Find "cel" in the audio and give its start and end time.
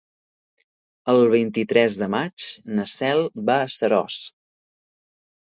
2.95-3.23